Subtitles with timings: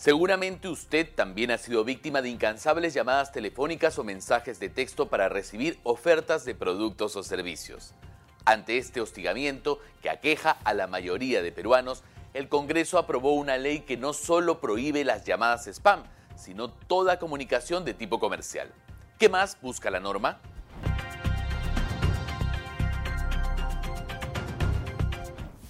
[0.00, 5.28] Seguramente usted también ha sido víctima de incansables llamadas telefónicas o mensajes de texto para
[5.28, 7.92] recibir ofertas de productos o servicios.
[8.46, 12.02] Ante este hostigamiento que aqueja a la mayoría de peruanos,
[12.32, 16.04] el Congreso aprobó una ley que no solo prohíbe las llamadas spam,
[16.34, 18.72] sino toda comunicación de tipo comercial.
[19.18, 20.40] ¿Qué más busca la norma?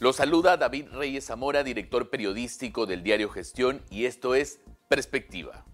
[0.00, 5.64] Lo saluda David Reyes Zamora, director periodístico del diario Gestión, y esto es Perspectiva.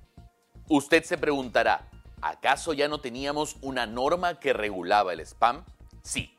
[0.66, 1.90] Usted se preguntará,
[2.22, 5.66] ¿acaso ya no teníamos una norma que regulaba el spam?
[6.02, 6.38] Sí.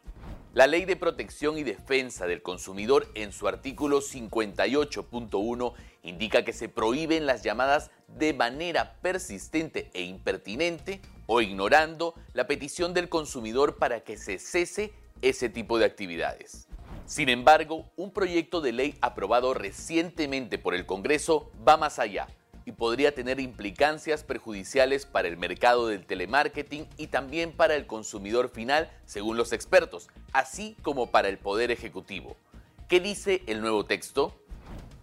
[0.55, 6.70] La Ley de Protección y Defensa del Consumidor en su artículo 58.1 indica que se
[6.70, 13.99] prohíben las llamadas de manera persistente e impertinente o ignorando la petición del consumidor para
[13.99, 16.64] que se cese ese tipo de actividades.
[17.05, 22.27] Sin embargo, un proyecto de ley aprobado recientemente por el Congreso va más allá
[22.65, 28.49] y podría tener implicancias perjudiciales para el mercado del telemarketing y también para el consumidor
[28.49, 32.37] final, según los expertos, así como para el Poder Ejecutivo.
[32.87, 34.34] ¿Qué dice el nuevo texto?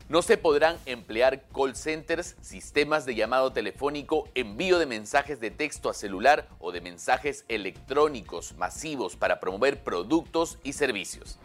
[0.09, 5.89] No se podrán emplear call centers, sistemas de llamado telefónico, envío de mensajes de texto
[5.89, 11.39] a celular o de mensajes electrónicos masivos para promover productos y servicios.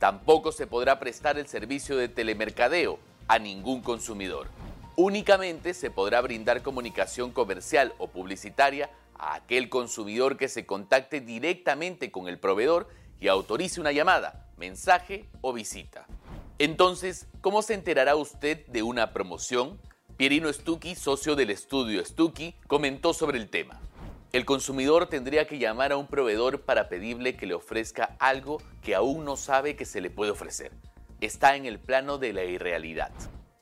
[0.00, 2.98] Tampoco se podrá prestar el servicio de telemercadeo
[3.28, 4.48] a ningún consumidor.
[4.96, 12.10] Únicamente se podrá brindar comunicación comercial o publicitaria a aquel consumidor que se contacte directamente
[12.10, 12.88] con el proveedor
[13.20, 16.06] y autorice una llamada, mensaje o visita.
[16.58, 19.78] Entonces, ¿cómo se enterará usted de una promoción?
[20.16, 23.78] Pierino Stucky, socio del estudio Stucky, comentó sobre el tema.
[24.32, 28.94] El consumidor tendría que llamar a un proveedor para pedirle que le ofrezca algo que
[28.94, 30.70] aún no sabe que se le puede ofrecer.
[31.20, 33.10] Está en el plano de la irrealidad.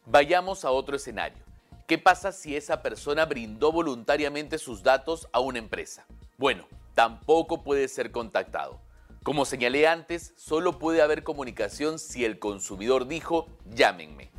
[0.04, 1.42] Vayamos a otro escenario.
[1.86, 6.04] ¿Qué pasa si esa persona brindó voluntariamente sus datos a una empresa?
[6.36, 8.78] Bueno, tampoco puede ser contactado.
[9.22, 14.30] Como señalé antes, solo puede haber comunicación si el consumidor dijo llámenme.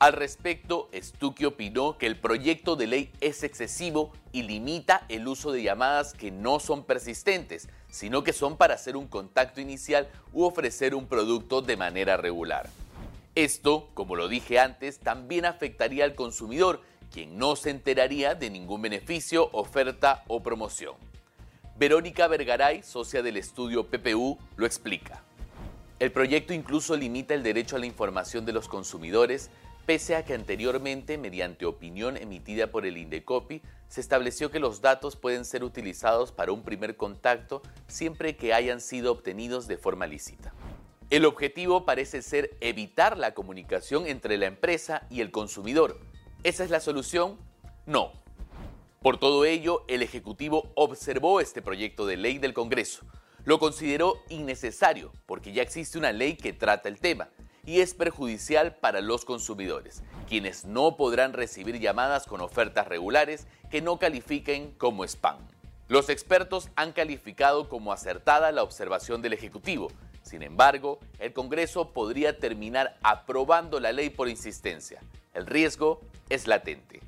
[0.00, 5.52] Al respecto, Stucky opinó que el proyecto de ley es excesivo y limita el uso
[5.52, 10.44] de llamadas que no son persistentes, sino que son para hacer un contacto inicial u
[10.44, 12.70] ofrecer un producto de manera regular.
[13.34, 16.80] Esto, como lo dije antes, también afectaría al consumidor,
[17.12, 20.94] quien no se enteraría de ningún beneficio, oferta o promoción.
[21.76, 25.22] Verónica Vergaray, socia del estudio PPU, lo explica.
[25.98, 29.50] El proyecto incluso limita el derecho a la información de los consumidores
[29.86, 35.16] pese a que anteriormente, mediante opinión emitida por el Indecopi, se estableció que los datos
[35.16, 40.52] pueden ser utilizados para un primer contacto siempre que hayan sido obtenidos de forma lícita.
[41.10, 45.98] El objetivo parece ser evitar la comunicación entre la empresa y el consumidor.
[46.44, 47.36] ¿Esa es la solución?
[47.84, 48.12] No.
[49.02, 53.04] Por todo ello, el Ejecutivo observó este proyecto de ley del Congreso.
[53.44, 57.28] Lo consideró innecesario porque ya existe una ley que trata el tema
[57.70, 63.80] y es perjudicial para los consumidores, quienes no podrán recibir llamadas con ofertas regulares que
[63.80, 65.38] no califiquen como spam.
[65.86, 69.86] Los expertos han calificado como acertada la observación del Ejecutivo.
[70.22, 75.00] Sin embargo, el Congreso podría terminar aprobando la ley por insistencia.
[75.32, 76.98] El riesgo es latente.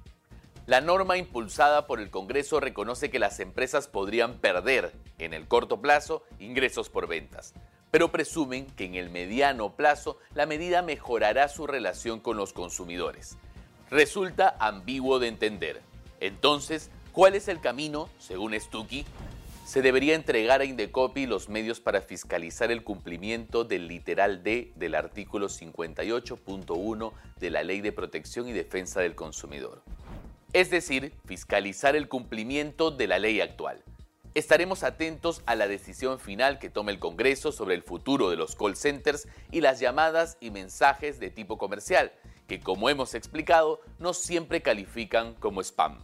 [0.67, 5.81] La norma impulsada por el Congreso reconoce que las empresas podrían perder, en el corto
[5.81, 7.53] plazo, ingresos por ventas
[7.93, 13.37] pero presumen que en el mediano plazo la medida mejorará su relación con los consumidores.
[13.91, 15.83] Resulta ambiguo de entender.
[16.19, 19.05] Entonces, ¿cuál es el camino, según Stucky?
[19.67, 24.95] Se debería entregar a Indecopi los medios para fiscalizar el cumplimiento del literal D del
[24.95, 29.83] artículo 58.1 de la Ley de Protección y Defensa del Consumidor.
[30.55, 33.85] Es decir, fiscalizar el cumplimiento de la ley actual.
[34.35, 38.57] Estaremos atentos a la decisión final que tome el Congreso sobre el futuro de los
[38.57, 42.13] call centers y las llamadas y mensajes de tipo comercial,
[42.49, 45.99] que como hemos explicado no siempre califican como spam.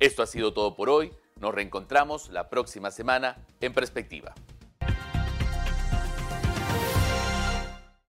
[0.00, 1.12] Esto ha sido todo por hoy.
[1.38, 4.34] Nos reencontramos la próxima semana en perspectiva.